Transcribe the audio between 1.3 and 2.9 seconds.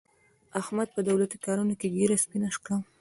کارونو کې ږېره سپینه کړه.